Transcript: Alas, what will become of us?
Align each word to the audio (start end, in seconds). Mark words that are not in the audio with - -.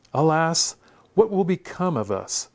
Alas, 0.15 0.77
what 1.13 1.29
will 1.29 1.43
become 1.45 1.95
of 1.95 2.09
us? 2.09 2.49